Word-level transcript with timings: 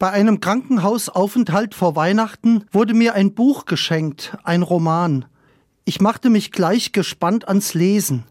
Bei 0.00 0.12
einem 0.12 0.40
Krankenhausaufenthalt 0.40 1.74
vor 1.74 1.94
Weihnachten 1.94 2.64
wurde 2.72 2.94
mir 2.94 3.12
ein 3.12 3.34
Buch 3.34 3.66
geschenkt, 3.66 4.34
ein 4.44 4.62
Roman. 4.62 5.26
Ich 5.84 6.00
machte 6.00 6.30
mich 6.30 6.52
gleich 6.52 6.92
gespannt 6.92 7.46
ans 7.46 7.74
Lesen. 7.74 8.24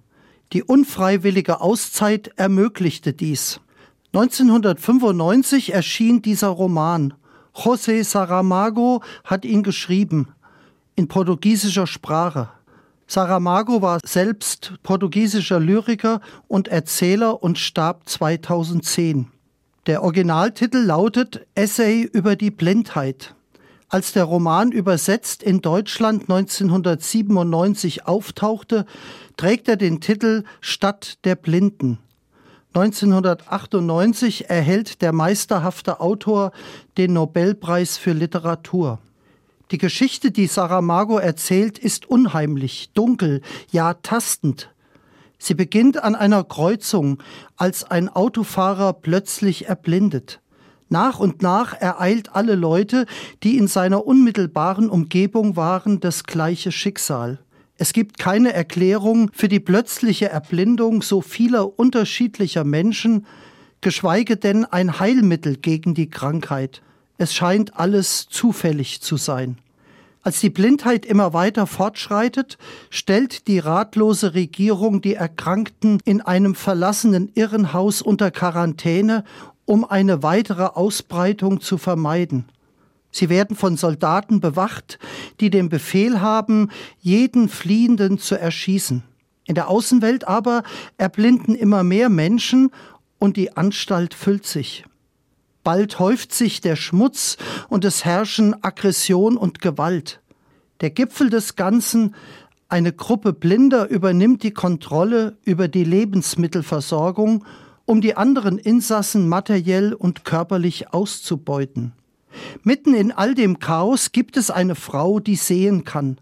Die 0.52 0.64
unfreiwillige 0.64 1.62
Auszeit 1.62 2.32
ermöglichte 2.38 3.14
dies. 3.14 3.60
1995 4.14 5.72
erschien 5.72 6.24
dieser 6.24 6.48
Roman. 6.48 7.14
José 7.54 8.04
Saramago 8.04 9.04
hat 9.24 9.46
ihn 9.46 9.62
geschrieben, 9.62 10.30
in 10.96 11.08
portugiesischer 11.08 11.86
Sprache. 11.86 12.50
Saramago 13.06 13.84
war 13.84 14.00
selbst 14.04 14.74
portugiesischer 14.82 15.60
Lyriker 15.60 16.20
und 16.48 16.68
Erzähler 16.68 17.44
und 17.44 17.60
starb 17.60 18.10
2010. 18.10 19.28
Der 19.90 20.04
Originaltitel 20.04 20.78
lautet 20.78 21.48
Essay 21.56 22.04
über 22.04 22.36
die 22.36 22.52
Blindheit. 22.52 23.34
Als 23.88 24.14
der 24.14 24.26
Roman 24.26 24.72
übersetzt 24.72 25.42
in 25.42 25.62
Deutschland 25.62 26.30
1997 26.30 28.06
auftauchte, 28.06 28.86
trägt 29.36 29.68
er 29.68 29.78
den 29.78 30.00
Titel 30.00 30.44
Stadt 30.62 31.18
der 31.26 31.34
Blinden. 31.34 31.98
1998 32.76 34.52
erhält 34.52 35.02
der 35.02 35.12
meisterhafte 35.12 36.02
Autor 36.02 36.52
den 37.00 37.14
Nobelpreis 37.14 37.98
für 37.98 38.14
Literatur. 38.14 39.00
Die 39.72 39.80
Geschichte, 39.80 40.30
die 40.30 40.46
Saramago 40.46 41.18
erzählt, 41.18 41.80
ist 41.80 42.08
unheimlich, 42.08 42.92
dunkel, 42.94 43.42
ja 43.72 43.96
tastend. 43.96 44.70
Sie 45.40 45.54
beginnt 45.54 46.04
an 46.04 46.16
einer 46.16 46.44
Kreuzung, 46.44 47.24
als 47.56 47.90
ein 47.90 48.10
Autofahrer 48.10 48.94
plötzlich 48.94 49.68
erblindet. 49.68 50.42
Nach 50.90 51.20
und 51.20 51.42
nach 51.42 51.80
ereilt 51.80 52.36
alle 52.36 52.56
Leute, 52.56 53.06
die 53.44 53.58
in 53.58 53.68
seiner 53.68 54.06
unmittelbaren 54.06 54.90
Umgebung 54.90 55.56
waren, 55.56 56.00
das 56.00 56.24
gleiche 56.26 56.72
Schicksal. 56.72 57.40
Es 57.78 57.94
gibt 57.94 58.18
keine 58.18 58.52
Erklärung 58.52 59.32
für 59.32 59.48
die 59.48 59.62
plötzliche 59.62 60.28
Erblindung 60.30 61.02
so 61.02 61.22
vieler 61.22 61.80
unterschiedlicher 61.80 62.66
Menschen, 62.66 63.26
geschweige 63.80 64.36
denn 64.36 64.66
ein 64.66 65.00
Heilmittel 65.00 65.56
gegen 65.56 65.94
die 65.94 66.10
Krankheit. 66.10 66.82
Es 67.18 67.34
scheint 67.34 67.78
alles 67.78 68.28
zufällig 68.28 69.02
zu 69.02 69.16
sein. 69.16 69.58
Als 70.30 70.42
die 70.42 70.52
Blindheit 70.52 71.08
immer 71.08 71.34
weiter 71.34 71.66
fortschreitet, 71.66 72.60
stellt 72.92 73.48
die 73.48 73.58
ratlose 73.58 74.36
Regierung 74.36 75.02
die 75.02 75.16
Erkrankten 75.16 76.00
in 76.06 76.22
einem 76.22 76.54
verlassenen 76.54 77.32
Irrenhaus 77.34 78.04
unter 78.04 78.30
Quarantäne, 78.30 79.24
um 79.66 79.86
eine 79.86 80.22
weitere 80.22 80.66
Ausbreitung 80.66 81.62
zu 81.62 81.80
vermeiden. 81.80 82.46
Sie 83.10 83.30
werden 83.30 83.56
von 83.56 83.76
Soldaten 83.76 84.40
bewacht, 84.40 85.00
die 85.40 85.50
den 85.50 85.68
Befehl 85.68 86.22
haben, 86.22 86.70
jeden 87.00 87.50
Fliehenden 87.50 88.20
zu 88.20 88.40
erschießen. 88.40 89.02
In 89.46 89.56
der 89.56 89.68
Außenwelt 89.68 90.28
aber 90.28 90.62
erblinden 91.00 91.56
immer 91.56 91.82
mehr 91.84 92.10
Menschen 92.10 92.70
und 93.18 93.36
die 93.36 93.58
Anstalt 93.58 94.14
füllt 94.14 94.46
sich. 94.46 94.86
Bald 95.70 96.00
häuft 96.00 96.34
sich 96.34 96.62
der 96.62 96.76
Schmutz 96.76 97.38
und 97.68 97.86
es 97.86 98.04
herrschen 98.04 98.56
Aggression 98.64 99.38
und 99.38 99.62
Gewalt. 99.62 100.20
Der 100.82 100.90
Gipfel 100.90 101.30
des 101.30 101.56
Ganzen, 101.58 102.16
eine 102.70 102.92
Gruppe 102.92 103.34
Blinder 103.34 103.88
übernimmt 103.88 104.42
die 104.42 104.50
Kontrolle 104.50 105.38
über 105.46 105.68
die 105.68 105.84
Lebensmittelversorgung, 105.84 107.46
um 107.86 108.02
die 108.02 108.18
anderen 108.18 108.58
Insassen 108.58 109.30
materiell 109.30 109.94
und 109.94 110.26
körperlich 110.26 110.92
auszubeuten. 110.92 111.92
Mitten 112.64 112.96
in 112.96 113.12
all 113.12 113.36
dem 113.36 113.60
Chaos 113.60 114.12
gibt 114.12 114.38
es 114.38 114.50
eine 114.50 114.74
Frau, 114.74 115.20
die 115.20 115.36
sehen 115.36 115.84
kann. 115.84 116.18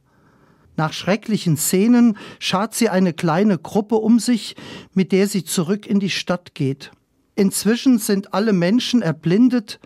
Nach 0.76 0.92
schrecklichen 0.92 1.56
Szenen 1.56 2.18
schart 2.40 2.76
sie 2.76 2.90
eine 2.90 3.14
kleine 3.14 3.58
Gruppe 3.58 3.96
um 3.96 4.20
sich, 4.20 4.58
mit 4.94 5.14
der 5.14 5.26
sie 5.30 5.46
zurück 5.46 5.86
in 5.86 6.02
die 6.02 6.10
Stadt 6.10 6.54
geht. 6.54 6.92
Inzwischen 7.38 8.00
sind 8.00 8.34
alle 8.34 8.52
Menschen 8.52 9.04
erblindet, 9.04 9.80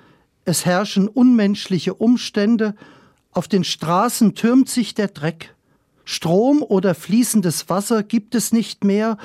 es 0.45 0.65
herrschen 0.65 1.09
unmenschliche 1.09 1.93
Umstände, 1.93 2.75
auf 3.33 3.49
den 3.49 3.65
Straßen 3.65 4.35
türmt 4.35 4.69
sich 4.69 4.93
der 4.93 5.09
Dreck. 5.09 5.53
Strom 6.05 6.63
oder 6.63 6.95
fließendes 6.95 7.69
Wasser 7.69 8.03
gibt 8.03 8.35
es 8.35 8.53
nicht 8.53 8.85
mehr, 8.85 9.17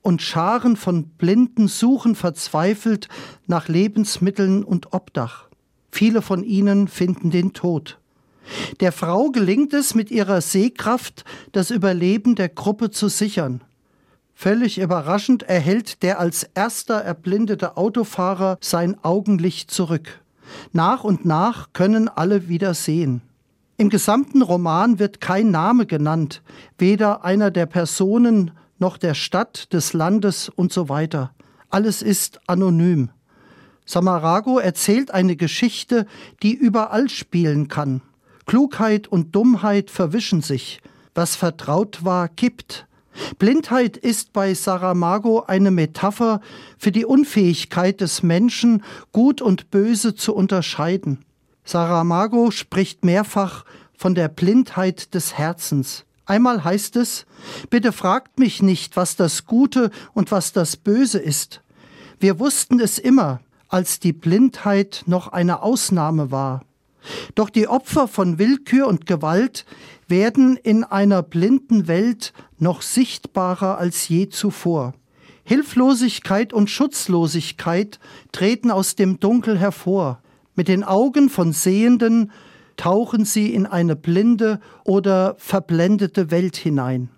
und 0.00 0.22
Scharen 0.22 0.76
von 0.76 1.08
Blinden 1.08 1.66
suchen 1.66 2.14
verzweifelt 2.14 3.08
nach 3.48 3.66
Lebensmitteln 3.66 4.62
und 4.62 4.92
Obdach. 4.92 5.48
Viele 5.90 6.22
von 6.22 6.44
ihnen 6.44 6.86
finden 6.86 7.32
den 7.32 7.52
Tod. 7.52 7.98
Der 8.78 8.92
Frau 8.92 9.30
gelingt 9.30 9.74
es, 9.74 9.96
mit 9.96 10.12
ihrer 10.12 10.40
Sehkraft 10.40 11.24
das 11.50 11.72
Überleben 11.72 12.36
der 12.36 12.48
Gruppe 12.48 12.92
zu 12.92 13.08
sichern. 13.08 13.60
Völlig 14.42 14.80
überraschend 14.80 15.44
erhält 15.44 16.02
der 16.02 16.18
als 16.18 16.42
erster 16.42 16.96
erblindete 16.96 17.76
Autofahrer 17.76 18.58
sein 18.60 18.96
Augenlicht 19.04 19.70
zurück. 19.70 20.20
Nach 20.72 21.04
und 21.04 21.24
nach 21.24 21.72
können 21.72 22.08
alle 22.08 22.48
wieder 22.48 22.74
sehen. 22.74 23.22
Im 23.76 23.88
gesamten 23.88 24.42
Roman 24.42 24.98
wird 24.98 25.20
kein 25.20 25.52
Name 25.52 25.86
genannt, 25.86 26.42
weder 26.76 27.24
einer 27.24 27.52
der 27.52 27.66
Personen 27.66 28.50
noch 28.80 28.98
der 28.98 29.14
Stadt, 29.14 29.72
des 29.72 29.92
Landes 29.92 30.48
und 30.48 30.72
so 30.72 30.88
weiter. 30.88 31.30
Alles 31.70 32.02
ist 32.02 32.40
anonym. 32.48 33.10
Samarago 33.86 34.58
erzählt 34.58 35.12
eine 35.12 35.36
Geschichte, 35.36 36.04
die 36.42 36.54
überall 36.54 37.08
spielen 37.08 37.68
kann. 37.68 38.02
Klugheit 38.46 39.06
und 39.06 39.36
Dummheit 39.36 39.88
verwischen 39.88 40.42
sich. 40.42 40.80
Was 41.14 41.36
vertraut 41.36 42.04
war, 42.04 42.26
kippt. 42.26 42.88
Blindheit 43.38 43.96
ist 43.96 44.32
bei 44.32 44.54
Saramago 44.54 45.44
eine 45.46 45.70
Metapher 45.70 46.40
für 46.78 46.92
die 46.92 47.04
Unfähigkeit 47.04 48.00
des 48.00 48.22
Menschen, 48.22 48.82
Gut 49.12 49.42
und 49.42 49.70
Böse 49.70 50.14
zu 50.14 50.34
unterscheiden. 50.34 51.24
Saramago 51.64 52.50
spricht 52.50 53.04
mehrfach 53.04 53.64
von 53.96 54.14
der 54.14 54.28
Blindheit 54.28 55.14
des 55.14 55.34
Herzens. 55.38 56.04
Einmal 56.24 56.64
heißt 56.64 56.96
es, 56.96 57.26
bitte 57.70 57.92
fragt 57.92 58.38
mich 58.38 58.62
nicht, 58.62 58.96
was 58.96 59.16
das 59.16 59.46
Gute 59.46 59.90
und 60.14 60.30
was 60.30 60.52
das 60.52 60.76
Böse 60.76 61.18
ist. 61.18 61.62
Wir 62.18 62.38
wussten 62.38 62.80
es 62.80 62.98
immer, 62.98 63.40
als 63.68 63.98
die 64.00 64.12
Blindheit 64.12 65.02
noch 65.06 65.28
eine 65.28 65.62
Ausnahme 65.62 66.30
war. 66.30 66.62
Doch 67.34 67.50
die 67.50 67.68
Opfer 67.68 68.08
von 68.08 68.38
Willkür 68.38 68.86
und 68.86 69.06
Gewalt 69.06 69.64
werden 70.08 70.56
in 70.56 70.84
einer 70.84 71.22
blinden 71.22 71.88
Welt 71.88 72.32
noch 72.58 72.82
sichtbarer 72.82 73.78
als 73.78 74.08
je 74.08 74.28
zuvor. 74.28 74.94
Hilflosigkeit 75.44 76.52
und 76.52 76.70
Schutzlosigkeit 76.70 77.98
treten 78.30 78.70
aus 78.70 78.94
dem 78.94 79.18
Dunkel 79.18 79.58
hervor. 79.58 80.22
Mit 80.54 80.68
den 80.68 80.84
Augen 80.84 81.28
von 81.28 81.52
Sehenden 81.52 82.30
tauchen 82.76 83.24
sie 83.24 83.52
in 83.52 83.66
eine 83.66 83.96
blinde 83.96 84.60
oder 84.84 85.34
verblendete 85.38 86.30
Welt 86.30 86.56
hinein. 86.56 87.10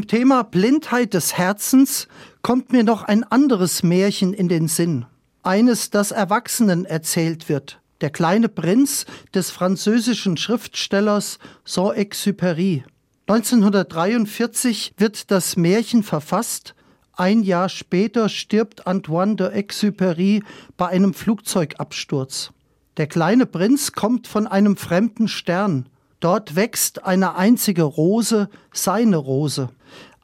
Zum 0.00 0.08
Thema 0.08 0.44
Blindheit 0.44 1.12
des 1.12 1.36
Herzens 1.36 2.08
kommt 2.40 2.72
mir 2.72 2.84
noch 2.84 3.02
ein 3.02 3.22
anderes 3.22 3.82
Märchen 3.82 4.32
in 4.32 4.48
den 4.48 4.66
Sinn. 4.66 5.04
Eines, 5.42 5.90
das 5.90 6.10
Erwachsenen 6.10 6.86
erzählt 6.86 7.50
wird. 7.50 7.82
Der 8.00 8.08
kleine 8.08 8.48
Prinz 8.48 9.04
des 9.34 9.50
französischen 9.50 10.38
Schriftstellers 10.38 11.38
Saint-Exupéry. 11.66 12.82
1943 13.26 14.94
wird 14.96 15.30
das 15.30 15.58
Märchen 15.58 16.02
verfasst. 16.02 16.74
Ein 17.12 17.42
Jahr 17.42 17.68
später 17.68 18.30
stirbt 18.30 18.86
Antoine 18.86 19.36
de 19.36 19.48
Exupéry 19.48 20.42
bei 20.78 20.86
einem 20.86 21.12
Flugzeugabsturz. 21.12 22.52
Der 22.96 23.06
kleine 23.06 23.44
Prinz 23.44 23.92
kommt 23.92 24.28
von 24.28 24.46
einem 24.46 24.78
fremden 24.78 25.28
Stern. 25.28 25.90
Dort 26.20 26.54
wächst 26.54 27.04
eine 27.04 27.34
einzige 27.34 27.82
Rose, 27.82 28.50
seine 28.72 29.16
Rose. 29.16 29.70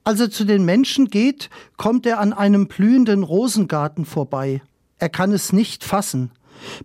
Als 0.05 0.21
er 0.21 0.31
zu 0.31 0.45
den 0.45 0.65
Menschen 0.65 1.09
geht, 1.09 1.51
kommt 1.77 2.07
er 2.07 2.21
an 2.21 2.33
einem 2.33 2.69
blühenden 2.69 3.23
Rosengarten 3.23 4.05
vorbei. 4.05 4.63
Er 4.99 5.09
kann 5.09 5.33
es 5.33 5.53
nicht 5.53 5.85
fassen. 5.85 6.31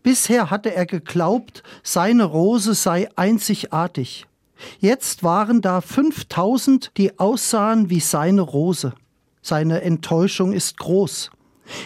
Bisher 0.01 0.49
hatte 0.49 0.73
er 0.73 0.85
geglaubt, 0.85 1.61
seine 1.83 2.23
Rose 2.23 2.73
sei 2.73 3.09
einzigartig. 3.15 4.25
Jetzt 4.79 5.23
waren 5.23 5.61
da 5.61 5.81
5000, 5.81 6.91
die 6.97 7.19
aussahen 7.19 7.89
wie 7.89 7.99
seine 7.99 8.41
Rose. 8.41 8.93
Seine 9.41 9.81
Enttäuschung 9.81 10.53
ist 10.53 10.77
groß. 10.77 11.31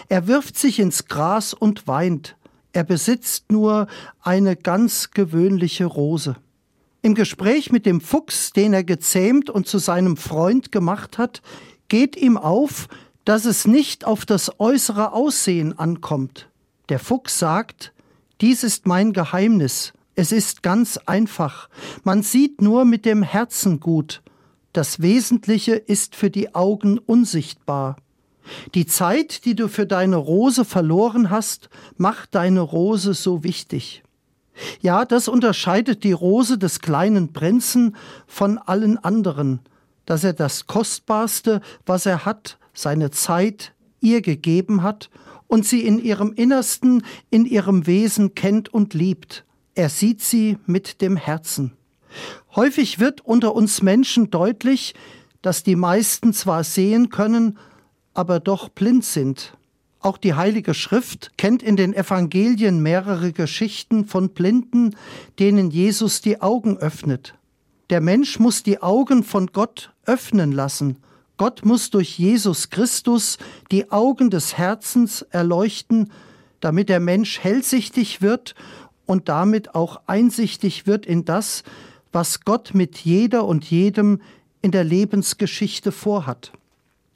Er 0.08 0.26
wirft 0.26 0.58
sich 0.58 0.78
ins 0.78 1.06
Gras 1.06 1.54
und 1.54 1.86
weint. 1.86 2.36
Er 2.72 2.84
besitzt 2.84 3.50
nur 3.50 3.86
eine 4.20 4.56
ganz 4.56 5.10
gewöhnliche 5.10 5.86
Rose. 5.86 6.36
Im 7.06 7.14
Gespräch 7.14 7.70
mit 7.70 7.86
dem 7.86 8.00
Fuchs, 8.00 8.52
den 8.52 8.72
er 8.72 8.82
gezähmt 8.82 9.48
und 9.48 9.68
zu 9.68 9.78
seinem 9.78 10.16
Freund 10.16 10.72
gemacht 10.72 11.18
hat, 11.18 11.40
geht 11.86 12.16
ihm 12.16 12.36
auf, 12.36 12.88
dass 13.24 13.44
es 13.44 13.64
nicht 13.64 14.04
auf 14.04 14.26
das 14.26 14.58
äußere 14.58 15.12
Aussehen 15.12 15.78
ankommt. 15.78 16.48
Der 16.88 16.98
Fuchs 16.98 17.38
sagt, 17.38 17.92
dies 18.40 18.64
ist 18.64 18.88
mein 18.88 19.12
Geheimnis, 19.12 19.92
es 20.16 20.32
ist 20.32 20.64
ganz 20.64 20.96
einfach, 21.06 21.68
man 22.02 22.24
sieht 22.24 22.60
nur 22.60 22.84
mit 22.84 23.04
dem 23.04 23.22
Herzen 23.22 23.78
gut, 23.78 24.20
das 24.72 25.00
Wesentliche 25.00 25.76
ist 25.76 26.16
für 26.16 26.30
die 26.30 26.56
Augen 26.56 26.98
unsichtbar. 26.98 27.98
Die 28.74 28.86
Zeit, 28.86 29.44
die 29.44 29.54
du 29.54 29.68
für 29.68 29.86
deine 29.86 30.16
Rose 30.16 30.64
verloren 30.64 31.30
hast, 31.30 31.70
macht 31.98 32.34
deine 32.34 32.62
Rose 32.62 33.14
so 33.14 33.44
wichtig. 33.44 34.02
Ja, 34.80 35.04
das 35.04 35.28
unterscheidet 35.28 36.04
die 36.04 36.12
Rose 36.12 36.58
des 36.58 36.80
kleinen 36.80 37.32
Prinzen 37.32 37.96
von 38.26 38.58
allen 38.58 38.98
anderen, 38.98 39.60
dass 40.06 40.24
er 40.24 40.32
das 40.32 40.66
Kostbarste, 40.66 41.60
was 41.84 42.06
er 42.06 42.24
hat, 42.24 42.58
seine 42.72 43.10
Zeit, 43.10 43.74
ihr 44.00 44.22
gegeben 44.22 44.82
hat 44.82 45.10
und 45.46 45.64
sie 45.64 45.84
in 45.84 45.98
ihrem 45.98 46.32
Innersten, 46.32 47.02
in 47.30 47.44
ihrem 47.44 47.86
Wesen 47.86 48.34
kennt 48.34 48.72
und 48.72 48.94
liebt. 48.94 49.44
Er 49.74 49.88
sieht 49.88 50.22
sie 50.22 50.58
mit 50.66 51.00
dem 51.00 51.16
Herzen. 51.16 51.72
Häufig 52.54 52.98
wird 52.98 53.20
unter 53.20 53.54
uns 53.54 53.82
Menschen 53.82 54.30
deutlich, 54.30 54.94
dass 55.42 55.62
die 55.62 55.76
meisten 55.76 56.32
zwar 56.32 56.64
sehen 56.64 57.10
können, 57.10 57.58
aber 58.14 58.40
doch 58.40 58.68
blind 58.68 59.04
sind. 59.04 59.55
Auch 60.06 60.18
die 60.18 60.34
Heilige 60.34 60.72
Schrift 60.72 61.32
kennt 61.36 61.64
in 61.64 61.74
den 61.74 61.92
Evangelien 61.92 62.80
mehrere 62.80 63.32
Geschichten 63.32 64.04
von 64.04 64.28
Blinden, 64.28 64.94
denen 65.40 65.72
Jesus 65.72 66.20
die 66.20 66.40
Augen 66.40 66.76
öffnet. 66.76 67.34
Der 67.90 68.00
Mensch 68.00 68.38
muss 68.38 68.62
die 68.62 68.80
Augen 68.80 69.24
von 69.24 69.48
Gott 69.48 69.92
öffnen 70.04 70.52
lassen. 70.52 70.98
Gott 71.38 71.64
muss 71.64 71.90
durch 71.90 72.20
Jesus 72.20 72.70
Christus 72.70 73.38
die 73.72 73.90
Augen 73.90 74.30
des 74.30 74.56
Herzens 74.56 75.22
erleuchten, 75.22 76.12
damit 76.60 76.88
der 76.88 77.00
Mensch 77.00 77.40
hellsichtig 77.40 78.22
wird 78.22 78.54
und 79.06 79.28
damit 79.28 79.74
auch 79.74 80.02
einsichtig 80.06 80.86
wird 80.86 81.04
in 81.04 81.24
das, 81.24 81.64
was 82.12 82.42
Gott 82.42 82.74
mit 82.74 82.98
jeder 82.98 83.44
und 83.44 83.68
jedem 83.68 84.20
in 84.62 84.70
der 84.70 84.84
Lebensgeschichte 84.84 85.90
vorhat. 85.90 86.52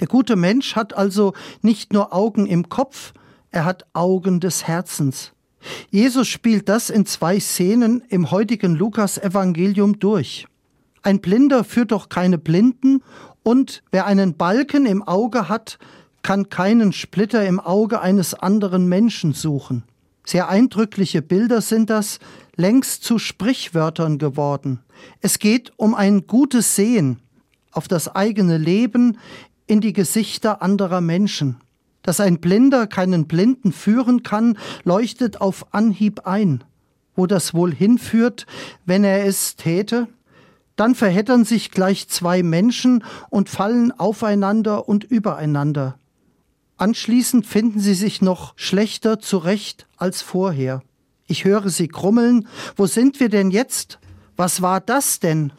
Der 0.01 0.07
gute 0.07 0.35
Mensch 0.37 0.77
hat 0.77 0.97
also 0.97 1.35
nicht 1.63 1.93
nur 1.93 2.13
Augen 2.13 2.47
im 2.47 2.69
Kopf, 2.69 3.13
er 3.51 3.65
hat 3.65 3.85
Augen 3.93 4.41
des 4.41 4.67
Herzens. 4.67 5.33
Jesus 5.91 6.27
spielt 6.27 6.69
das 6.69 6.89
in 6.89 7.05
zwei 7.05 7.39
Szenen 7.39 8.03
im 8.09 8.31
heutigen 8.31 8.75
Lukas-Evangelium 8.75 9.99
durch. 9.99 10.47
Ein 11.03 11.21
Blinder 11.21 11.65
führt 11.65 11.93
doch 11.93 12.09
keine 12.09 12.39
Blinden, 12.39 13.03
und 13.43 13.83
wer 13.91 14.07
einen 14.07 14.37
Balken 14.37 14.85
im 14.85 15.03
Auge 15.03 15.49
hat, 15.49 15.79
kann 16.23 16.51
keinen 16.51 16.93
Splitter 16.93 17.47
im 17.47 17.59
Auge 17.59 18.01
eines 18.01 18.35
anderen 18.35 18.87
Menschen 18.87 19.33
suchen. 19.33 19.85
Sehr 20.25 20.49
eindrückliche 20.49 21.23
Bilder 21.23 21.63
sind 21.63 21.89
das, 21.89 22.19
längst 22.57 23.03
zu 23.03 23.19
Sprichwörtern 23.19 24.19
geworden. 24.19 24.81
Es 25.21 25.39
geht 25.39 25.73
um 25.77 25.95
ein 25.95 26.27
gutes 26.27 26.77
Sehen 26.77 27.19
auf 27.73 27.89
das 27.89 28.15
eigene 28.15 28.59
Leben, 28.59 29.19
in 29.71 29.81
die 29.81 29.93
Gesichter 29.93 30.63
anderer 30.63 31.01
Menschen. 31.01 31.61
Dass 32.03 32.19
ein 32.19 32.41
Blinder 32.41 32.87
keinen 32.87 33.29
Blinden 33.29 33.73
führen 33.73 34.23
kann, 34.23 34.59
leuchtet 34.85 35.41
auf 35.41 35.73
Anhieb 35.73 36.27
ein. 36.27 36.65
Wo 37.15 37.27
das 37.27 37.55
wohl 37.55 37.73
hinführt, 37.73 38.47
wenn 38.85 39.05
er 39.05 39.25
es 39.27 39.55
täte? 39.55 40.09
Dann 40.75 40.95
verheddern 40.95 41.45
sich 41.45 41.71
gleich 41.71 42.09
zwei 42.09 42.43
Menschen 42.43 43.05
und 43.29 43.49
fallen 43.49 43.93
aufeinander 43.93 44.89
und 44.89 45.05
übereinander. 45.05 45.99
Anschließend 46.77 47.47
finden 47.47 47.79
sie 47.79 47.95
sich 47.95 48.23
noch 48.23 48.55
schlechter 48.57 49.21
zurecht 49.21 49.87
als 49.99 50.23
vorher. 50.23 50.83
Ich 51.27 51.45
höre 51.45 51.69
sie 51.69 51.87
grummeln, 51.87 52.49
wo 52.75 52.87
sind 52.87 53.21
wir 53.21 53.29
denn 53.29 53.51
jetzt? 53.51 53.99
Was 54.37 54.63
war 54.63 54.81
das 54.81 55.21
denn? 55.21 55.53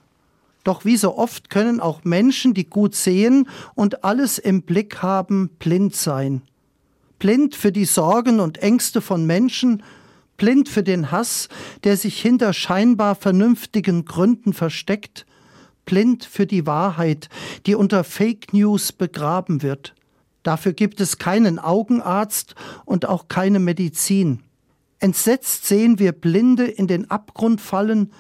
Doch 0.64 0.86
wie 0.86 0.98
so 0.98 1.18
oft 1.18 1.50
können 1.50 1.80
auch 1.80 2.04
Menschen, 2.04 2.54
die 2.54 2.66
gut 2.66 2.96
sehen 2.96 3.48
und 3.74 4.04
alles 4.04 4.38
im 4.38 4.62
Blick 4.62 5.02
haben, 5.02 5.50
blind 5.60 5.96
sein. 5.96 6.44
Blind 7.18 7.56
für 7.56 7.72
die 7.72 7.86
Sorgen 7.86 8.40
und 8.40 8.60
Ängste 8.60 9.02
von 9.02 9.26
Menschen, 9.26 9.84
blind 10.38 10.70
für 10.70 10.84
den 10.84 11.12
Hass, 11.12 11.50
der 11.84 11.98
sich 11.98 12.20
hinter 12.20 12.54
scheinbar 12.54 13.16
vernünftigen 13.16 14.06
Gründen 14.06 14.54
versteckt, 14.54 15.26
blind 15.86 16.26
für 16.26 16.46
die 16.46 16.66
Wahrheit, 16.66 17.30
die 17.66 17.76
unter 17.76 18.04
Fake 18.04 18.54
News 18.54 18.92
begraben 18.92 19.62
wird. 19.62 19.94
Dafür 20.44 20.74
gibt 20.74 21.00
es 21.02 21.18
keinen 21.18 21.60
Augenarzt 21.60 22.56
und 22.86 23.08
auch 23.08 23.28
keine 23.28 23.60
Medizin. 23.60 24.40
Entsetzt 25.00 25.66
sehen 25.66 26.00
wir 26.00 26.12
Blinde 26.12 26.66
in 26.66 26.88
den 26.88 27.10
Abgrund 27.10 27.62
fallen, 27.62 28.12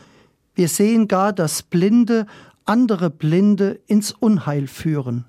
wir 0.54 0.68
sehen 0.68 1.08
gar, 1.08 1.34
dass 1.34 1.64
Blinde 1.64 2.26
andere 2.66 3.10
Blinde 3.10 3.80
ins 3.88 4.12
Unheil 4.12 4.68
führen. 4.68 5.26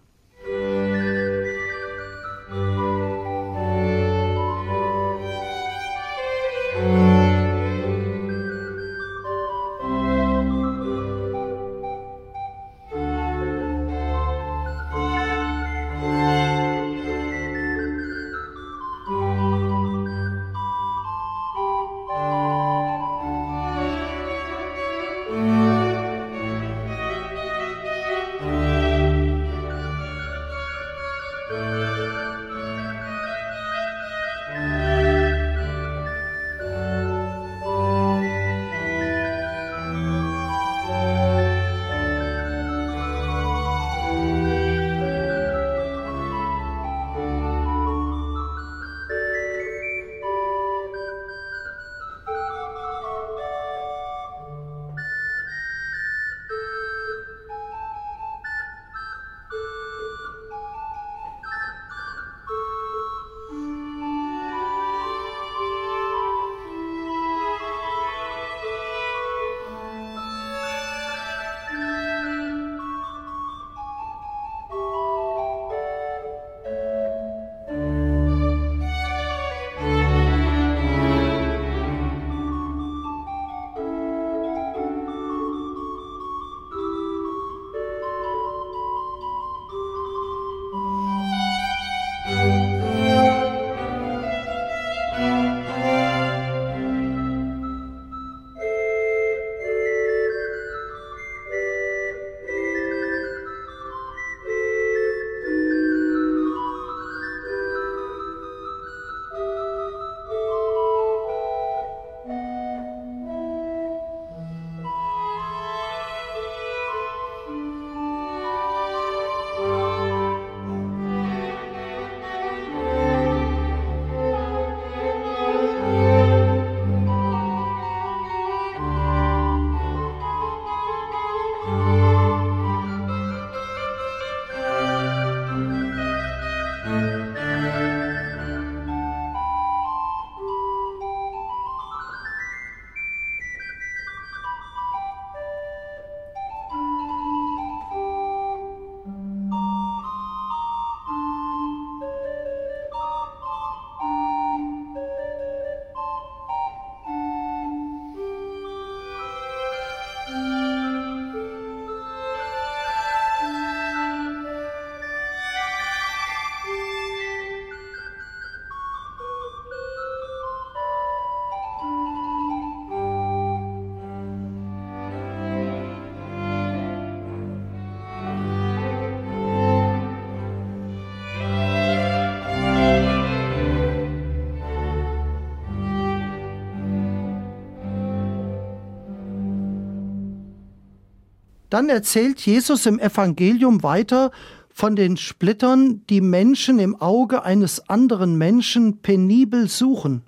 Dann 191.72 191.88
erzählt 191.88 192.38
Jesus 192.44 192.84
im 192.84 192.98
Evangelium 192.98 193.82
weiter 193.82 194.30
von 194.74 194.94
den 194.94 195.16
Splittern, 195.16 196.02
die 196.10 196.20
Menschen 196.20 196.78
im 196.78 197.00
Auge 197.00 197.44
eines 197.44 197.88
anderen 197.88 198.36
Menschen 198.36 198.98
penibel 198.98 199.70
suchen. 199.70 200.20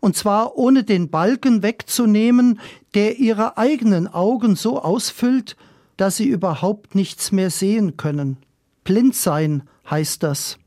Und 0.00 0.16
zwar 0.16 0.56
ohne 0.56 0.82
den 0.82 1.08
Balken 1.08 1.62
wegzunehmen, 1.62 2.58
der 2.94 3.20
ihre 3.20 3.56
eigenen 3.56 4.08
Augen 4.08 4.56
so 4.56 4.82
ausfüllt, 4.82 5.56
dass 5.96 6.16
sie 6.16 6.26
überhaupt 6.26 6.96
nichts 6.96 7.30
mehr 7.30 7.50
sehen 7.50 7.96
können. 7.96 8.38
Blind 8.82 9.14
sein 9.14 9.62
heißt 9.88 10.24
das. 10.24 10.58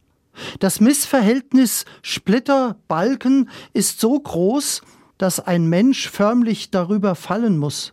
Das 0.59 0.79
Missverhältnis 0.79 1.83
Splitter-Balken 2.01 3.49
ist 3.73 3.99
so 3.99 4.17
groß, 4.17 4.83
dass 5.17 5.41
ein 5.41 5.67
Mensch 5.67 6.09
förmlich 6.09 6.71
darüber 6.71 7.15
fallen 7.15 7.57
muss. 7.57 7.91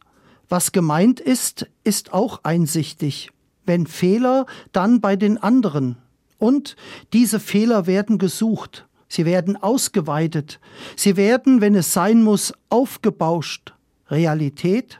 Was 0.50 0.72
gemeint 0.72 1.20
ist, 1.20 1.68
ist 1.84 2.12
auch 2.12 2.40
einsichtig. 2.42 3.30
Wenn 3.66 3.86
Fehler, 3.86 4.46
dann 4.72 5.00
bei 5.00 5.14
den 5.14 5.38
anderen. 5.38 5.96
Und 6.38 6.74
diese 7.12 7.38
Fehler 7.38 7.86
werden 7.86 8.18
gesucht, 8.18 8.88
sie 9.08 9.24
werden 9.24 9.56
ausgeweitet, 9.56 10.58
sie 10.96 11.16
werden, 11.16 11.60
wenn 11.60 11.76
es 11.76 11.92
sein 11.92 12.24
muss, 12.24 12.52
aufgebauscht. 12.68 13.74
Realität? 14.08 14.98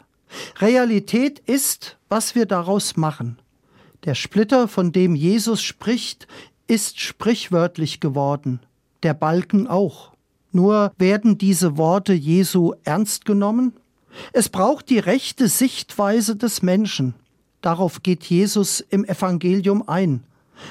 Realität 0.60 1.40
ist, 1.40 1.98
was 2.08 2.36
wir 2.36 2.46
daraus 2.46 2.96
machen. 2.96 3.40
Der 4.04 4.14
Splitter, 4.14 4.68
von 4.68 4.92
dem 4.92 5.16
Jesus 5.16 5.62
spricht, 5.62 6.28
ist 6.68 7.00
sprichwörtlich 7.00 7.98
geworden, 7.98 8.60
der 9.02 9.14
Balken 9.14 9.66
auch. 9.66 10.12
Nur 10.52 10.92
werden 10.96 11.38
diese 11.38 11.76
Worte 11.76 12.12
Jesu 12.12 12.74
ernst 12.84 13.24
genommen? 13.24 13.79
Es 14.32 14.48
braucht 14.48 14.90
die 14.90 14.98
rechte 14.98 15.48
Sichtweise 15.48 16.36
des 16.36 16.62
Menschen. 16.62 17.14
Darauf 17.60 18.02
geht 18.02 18.24
Jesus 18.24 18.80
im 18.80 19.04
Evangelium 19.04 19.86
ein. 19.88 20.24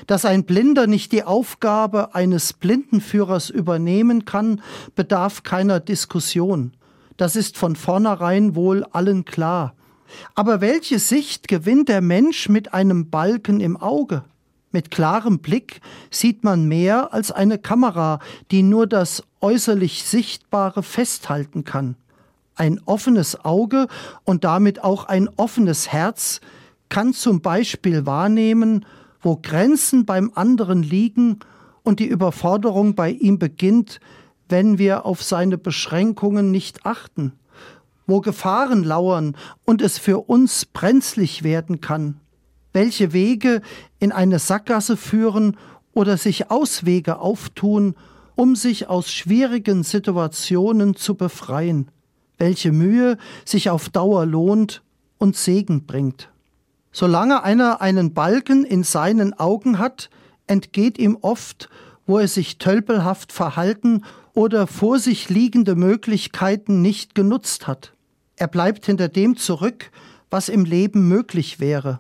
Dass 0.08 0.26
ein 0.26 0.44
Blinder 0.44 0.88
nicht 0.88 1.12
die 1.12 1.24
Aufgabe 1.24 2.14
eines 2.14 2.54
Blindenführers 2.54 3.50
übernehmen 3.50 4.26
kann, 4.26 4.62
bedarf 4.96 5.44
keiner 5.44 5.80
Diskussion. 5.80 6.74
Das 7.18 7.36
ist 7.36 7.58
von 7.58 7.76
vornherein 7.76 8.56
wohl 8.56 8.86
allen 8.92 9.26
klar. 9.26 9.74
Aber 10.36 10.62
welche 10.62 11.00
Sicht 11.00 11.48
gewinnt 11.48 11.90
der 11.90 12.02
Mensch 12.02 12.50
mit 12.50 12.74
einem 12.74 13.10
Balken 13.10 13.60
im 13.60 13.78
Auge? 13.78 14.24
Mit 14.72 14.92
klarem 14.92 15.40
Blick 15.40 15.82
sieht 16.12 16.44
man 16.44 16.68
mehr 16.68 17.14
als 17.14 17.32
eine 17.32 17.58
Kamera, 17.58 18.20
die 18.52 18.62
nur 18.62 18.86
das 18.86 19.24
äußerlich 19.42 20.04
Sichtbare 20.04 20.84
festhalten 20.84 21.64
kann. 21.64 21.96
Ein 22.60 22.80
offenes 22.86 23.44
Auge 23.44 23.88
und 24.24 24.44
damit 24.44 24.84
auch 24.84 25.06
ein 25.06 25.28
offenes 25.38 25.92
Herz 25.92 26.42
kann 26.90 27.14
zum 27.14 27.42
Beispiel 27.42 28.06
wahrnehmen, 28.06 28.86
wo 29.22 29.38
Grenzen 29.42 30.06
beim 30.06 30.32
anderen 30.36 30.84
liegen 30.84 31.40
und 31.82 32.00
die 32.00 32.08
Überforderung 32.08 32.94
bei 32.94 33.10
ihm 33.10 33.40
beginnt, 33.40 34.00
wenn 34.48 34.78
wir 34.78 35.06
auf 35.06 35.24
seine 35.24 35.58
Beschränkungen 35.58 36.52
nicht 36.52 36.86
achten, 36.86 37.34
wo 38.06 38.22
Gefahren 38.22 38.84
lauern 38.84 39.36
und 39.66 39.82
es 39.82 39.98
für 39.98 40.30
uns 40.30 40.66
brenzlig 40.66 41.44
werden 41.44 41.82
kann 41.82 42.22
welche 42.74 43.14
Wege 43.14 43.62
in 44.00 44.12
eine 44.12 44.40
Sackgasse 44.40 44.98
führen 44.98 45.58
oder 45.94 46.18
sich 46.18 46.52
Auswege 46.52 47.20
auftun, 47.20 47.96
um 48.36 48.56
sich 48.56 48.88
aus 48.88 49.12
schwierigen 49.12 49.84
Situationen 49.84 50.96
zu 50.96 51.16
befreien, 51.16 51.90
welche 52.40 52.72
Mühe 52.72 53.18
sich 53.46 53.70
auf 53.70 53.90
Dauer 53.90 54.26
lohnt 54.26 54.82
und 55.18 55.36
Segen 55.36 55.86
bringt. 55.86 56.30
Solange 56.92 57.44
einer 57.44 57.82
einen 57.82 58.14
Balken 58.14 58.66
in 58.66 58.84
seinen 58.84 59.34
Augen 59.34 59.78
hat, 59.78 60.10
entgeht 60.48 60.98
ihm 60.98 61.18
oft, 61.22 61.70
wo 62.08 62.18
er 62.18 62.28
sich 62.28 62.58
tölpelhaft 62.58 63.32
verhalten 63.32 64.04
oder 64.34 64.66
vor 64.66 64.98
sich 64.98 65.30
liegende 65.30 65.76
Möglichkeiten 65.76 66.82
nicht 66.82 67.14
genutzt 67.14 67.68
hat. 67.68 67.94
Er 68.36 68.48
bleibt 68.48 68.86
hinter 68.86 69.10
dem 69.10 69.38
zurück, 69.38 69.92
was 70.32 70.50
im 70.50 70.66
Leben 70.66 71.08
möglich 71.08 71.60
wäre. 71.60 72.00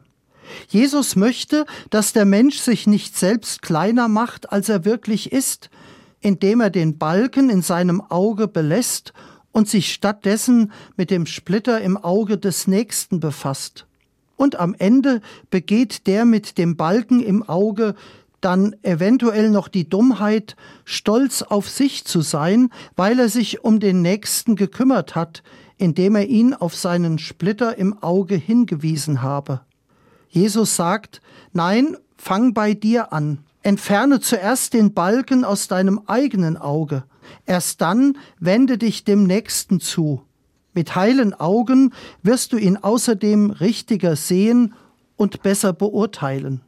Jesus 0.67 1.15
möchte, 1.15 1.65
dass 1.91 2.13
der 2.13 2.25
Mensch 2.25 2.57
sich 2.57 2.87
nicht 2.87 3.15
selbst 3.17 3.61
kleiner 3.61 4.07
macht, 4.07 4.51
als 4.51 4.69
er 4.69 4.85
wirklich 4.85 5.31
ist, 5.31 5.69
indem 6.21 6.61
er 6.61 6.69
den 6.69 6.97
Balken 6.97 7.49
in 7.49 7.61
seinem 7.61 8.01
Auge 8.01 8.47
belässt 8.47 9.13
und 9.51 9.67
sich 9.67 9.93
stattdessen 9.93 10.71
mit 10.95 11.11
dem 11.11 11.25
Splitter 11.25 11.81
im 11.81 11.97
Auge 11.97 12.37
des 12.37 12.67
Nächsten 12.67 13.19
befasst. 13.19 13.85
Und 14.35 14.57
am 14.57 14.75
Ende 14.77 15.21
begeht 15.49 16.07
der 16.07 16.25
mit 16.25 16.57
dem 16.57 16.77
Balken 16.77 17.19
im 17.19 17.43
Auge 17.43 17.95
dann 18.41 18.75
eventuell 18.83 19.49
noch 19.49 19.67
die 19.67 19.89
Dummheit, 19.89 20.55
stolz 20.85 21.41
auf 21.41 21.69
sich 21.69 22.05
zu 22.05 22.21
sein, 22.21 22.69
weil 22.95 23.19
er 23.19 23.29
sich 23.29 23.63
um 23.63 23.79
den 23.79 24.01
Nächsten 24.01 24.55
gekümmert 24.55 25.15
hat, 25.15 25.43
indem 25.77 26.15
er 26.15 26.27
ihn 26.27 26.53
auf 26.53 26.75
seinen 26.75 27.19
Splitter 27.19 27.77
im 27.77 28.01
Auge 28.01 28.35
hingewiesen 28.35 29.21
habe. 29.21 29.61
Jesus 30.29 30.75
sagt, 30.75 31.21
nein, 31.53 31.97
fang 32.17 32.53
bei 32.53 32.73
dir 32.73 33.11
an. 33.11 33.39
Entferne 33.61 34.19
zuerst 34.19 34.73
den 34.73 34.93
Balken 34.93 35.43
aus 35.43 35.67
deinem 35.67 36.01
eigenen 36.05 36.55
Auge. 36.55 37.03
Erst 37.45 37.81
dann 37.81 38.17
wende 38.39 38.77
dich 38.77 39.03
dem 39.03 39.23
Nächsten 39.23 39.79
zu. 39.79 40.21
Mit 40.73 40.95
heilen 40.95 41.33
Augen 41.33 41.93
wirst 42.23 42.53
du 42.53 42.57
ihn 42.57 42.77
außerdem 42.77 43.51
richtiger 43.51 44.15
sehen 44.15 44.73
und 45.15 45.41
besser 45.41 45.73
beurteilen. 45.73 46.61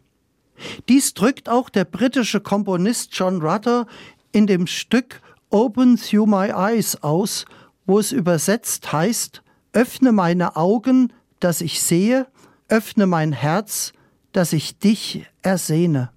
Dies 0.90 1.14
drückt 1.14 1.50
auch 1.50 1.70
der 1.70 1.86
britische 1.86 2.42
Komponist 2.42 3.10
John 3.14 3.42
Rutter 3.42 3.88
in 4.32 4.48
dem 4.48 4.68
Stück 4.68 5.22
Open 5.50 5.98
Through 5.98 6.28
My 6.28 6.50
Eyes 6.50 7.02
aus, 7.04 7.46
wo 7.86 8.00
es 8.00 8.12
übersetzt 8.12 8.92
heißt, 8.92 9.44
öffne 9.74 10.12
meine 10.12 10.56
Augen, 10.56 11.12
dass 11.40 11.62
ich 11.62 11.82
sehe, 11.82 12.28
öffne 12.68 13.08
mein 13.08 13.34
Herz, 13.34 13.94
dass 14.32 14.54
ich 14.54 14.78
dich 14.78 15.26
ersehne. 15.42 16.10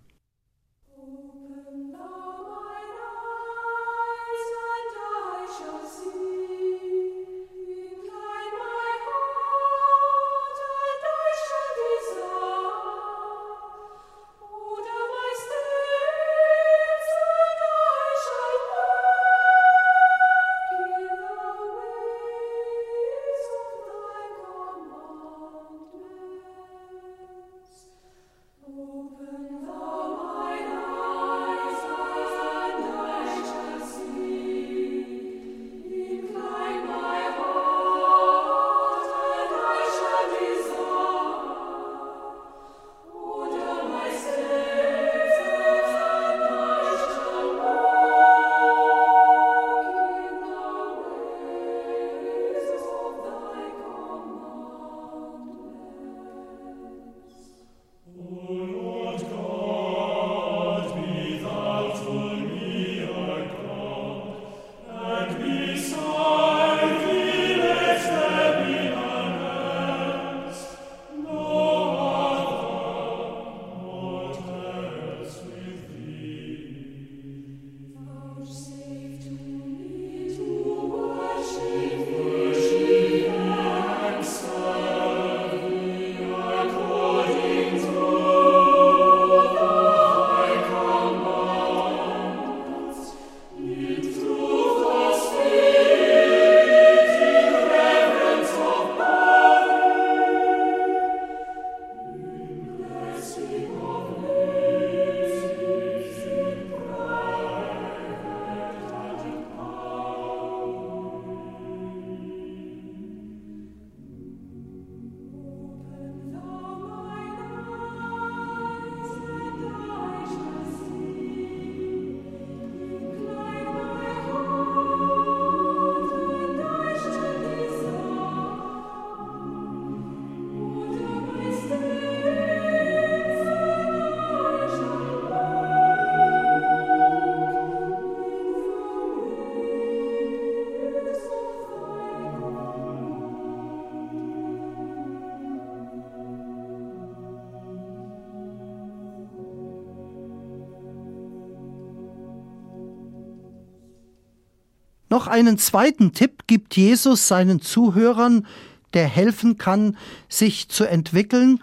Noch 155.15 155.29
einen 155.29 155.59
zweiten 155.59 156.13
Tipp 156.13 156.49
gibt 156.49 156.75
Jesus 156.75 157.29
seinen 157.29 157.61
Zuhörern, 157.61 158.49
der 158.95 159.07
helfen 159.07 159.59
kann, 159.59 159.97
sich 160.29 160.69
zu 160.69 160.87
entwickeln 160.87 161.63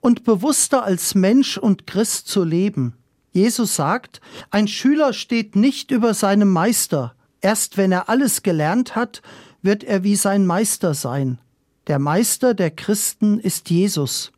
und 0.00 0.24
bewusster 0.24 0.82
als 0.84 1.14
Mensch 1.14 1.56
und 1.56 1.86
Christ 1.86 2.28
zu 2.28 2.44
leben. 2.44 2.92
Jesus 3.32 3.74
sagt, 3.74 4.20
ein 4.50 4.68
Schüler 4.68 5.14
steht 5.14 5.56
nicht 5.56 5.90
über 5.90 6.12
seinem 6.12 6.50
Meister. 6.50 7.14
Erst 7.40 7.78
wenn 7.78 7.90
er 7.90 8.10
alles 8.10 8.42
gelernt 8.42 8.96
hat, 8.96 9.22
wird 9.62 9.82
er 9.82 10.04
wie 10.04 10.16
sein 10.16 10.44
Meister 10.44 10.92
sein. 10.92 11.38
Der 11.86 11.98
Meister 11.98 12.52
der 12.52 12.70
Christen 12.70 13.40
ist 13.40 13.70
Jesus. 13.70 14.30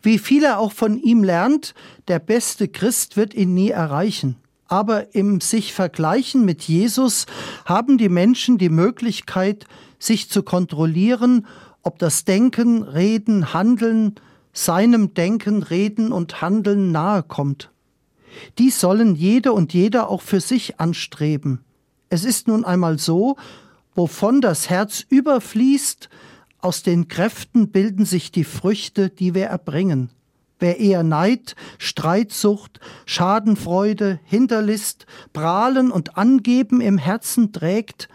Wie 0.00 0.20
viel 0.20 0.44
er 0.44 0.60
auch 0.60 0.70
von 0.70 0.96
ihm 0.96 1.24
lernt, 1.24 1.74
der 2.06 2.20
beste 2.20 2.68
Christ 2.68 3.16
wird 3.16 3.34
ihn 3.34 3.52
nie 3.52 3.70
erreichen. 3.70 4.36
Aber 4.68 5.14
im 5.14 5.40
sich 5.40 5.72
vergleichen 5.72 6.44
mit 6.44 6.62
Jesus 6.64 7.26
haben 7.64 7.98
die 7.98 8.08
Menschen 8.08 8.58
die 8.58 8.68
Möglichkeit, 8.68 9.66
sich 9.98 10.28
zu 10.28 10.42
kontrollieren, 10.42 11.46
ob 11.82 11.98
das 11.98 12.24
Denken, 12.24 12.82
Reden, 12.82 13.54
Handeln 13.54 14.16
seinem 14.52 15.14
Denken, 15.14 15.62
Reden 15.62 16.12
und 16.12 16.40
Handeln 16.40 16.90
nahe 16.90 17.22
kommt. 17.22 17.70
Dies 18.58 18.80
sollen 18.80 19.14
jede 19.14 19.52
und 19.52 19.72
jeder 19.72 20.08
auch 20.08 20.22
für 20.22 20.40
sich 20.40 20.80
anstreben. 20.80 21.60
Es 22.08 22.24
ist 22.24 22.48
nun 22.48 22.64
einmal 22.64 22.98
so, 22.98 23.36
wovon 23.94 24.40
das 24.40 24.68
Herz 24.70 25.04
überfließt, 25.08 26.08
aus 26.58 26.82
den 26.82 27.08
Kräften 27.08 27.70
bilden 27.70 28.04
sich 28.04 28.32
die 28.32 28.44
Früchte, 28.44 29.10
die 29.10 29.34
wir 29.34 29.46
erbringen. 29.46 30.10
Wer 30.58 30.80
eher 30.80 31.02
Neid, 31.02 31.54
Streitsucht, 31.78 32.80
Schadenfreude, 33.04 34.20
Hinterlist, 34.24 35.06
Prahlen 35.32 35.90
und 35.90 36.16
Angeben 36.16 36.80
im 36.80 36.96
Herzen 36.96 37.52
trägt, 37.52 38.08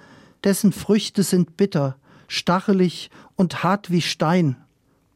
dessen 0.43 0.71
Früchte 0.71 1.23
sind 1.23 1.56
bitter, 1.56 1.97
stachelig 2.27 3.12
und 3.36 3.63
hart 3.63 3.91
wie 3.91 4.01
Stein. 4.01 4.56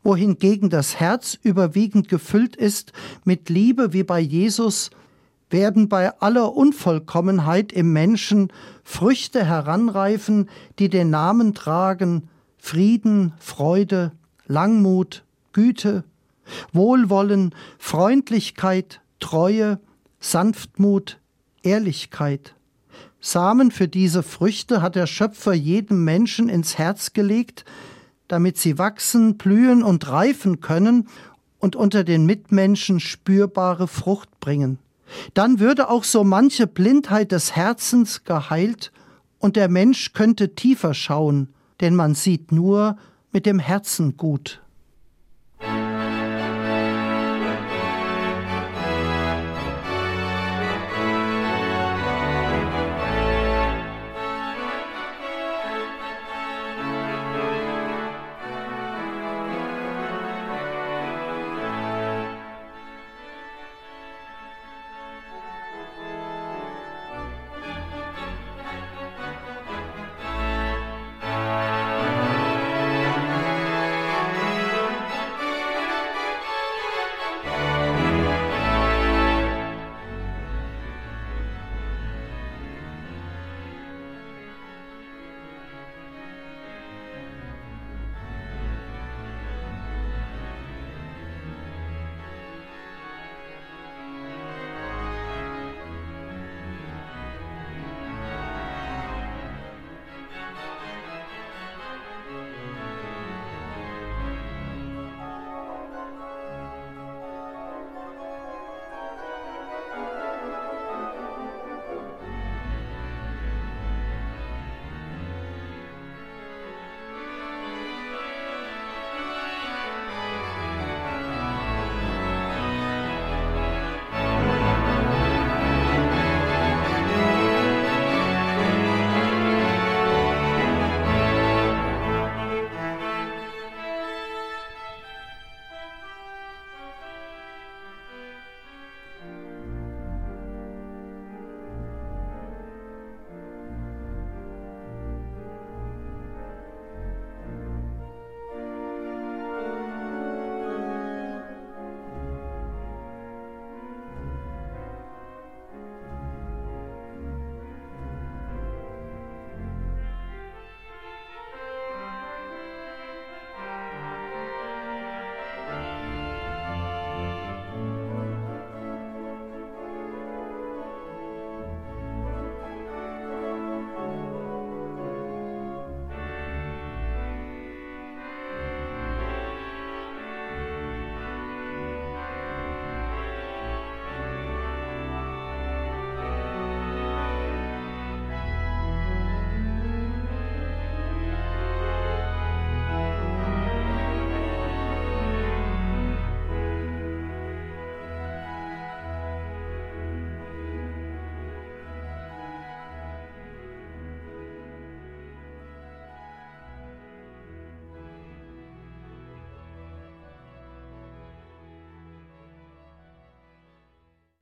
Wohingegen 0.03 0.69
das 0.69 0.99
Herz 0.99 1.39
überwiegend 1.41 2.09
gefüllt 2.09 2.55
ist 2.55 2.93
mit 3.23 3.49
Liebe 3.49 3.91
wie 3.91 4.03
bei 4.03 4.19
Jesus, 4.19 4.91
werden 5.49 5.89
bei 5.89 6.19
aller 6.21 6.55
Unvollkommenheit 6.55 7.71
im 7.71 7.91
Menschen 7.91 8.51
Früchte 8.83 9.43
heranreifen, 9.45 10.49
die 10.77 10.89
den 10.89 11.09
Namen 11.09 11.55
tragen 11.55 12.29
Frieden, 12.57 13.33
Freude, 13.39 14.11
Langmut, 14.47 15.23
Güte, 15.53 16.03
Wohlwollen, 16.73 17.53
Freundlichkeit, 17.77 19.01
Treue, 19.19 19.79
Sanftmut, 20.19 21.19
Ehrlichkeit. 21.63 22.55
Samen 23.19 23.71
für 23.71 23.87
diese 23.87 24.21
Früchte 24.21 24.81
hat 24.81 24.95
der 24.95 25.07
Schöpfer 25.07 25.53
jedem 25.53 26.03
Menschen 26.03 26.47
ins 26.47 26.77
Herz 26.77 27.13
gelegt, 27.13 27.65
damit 28.27 28.57
sie 28.57 28.77
wachsen, 28.77 29.37
blühen 29.37 29.83
und 29.83 30.07
reifen 30.09 30.61
können 30.61 31.07
und 31.59 31.75
unter 31.75 32.03
den 32.03 32.25
Mitmenschen 32.25 32.99
spürbare 32.99 33.87
Frucht 33.87 34.39
bringen. 34.39 34.77
Dann 35.33 35.59
würde 35.59 35.89
auch 35.89 36.03
so 36.03 36.23
manche 36.23 36.67
Blindheit 36.67 37.31
des 37.31 37.55
Herzens 37.55 38.23
geheilt 38.23 38.91
und 39.39 39.55
der 39.55 39.69
Mensch 39.69 40.13
könnte 40.13 40.55
tiefer 40.55 40.93
schauen, 40.93 41.49
denn 41.81 41.95
man 41.95 42.15
sieht 42.15 42.51
nur 42.51 42.97
mit 43.31 43.45
dem 43.45 43.59
Herzen 43.59 44.17
gut. 44.17 44.61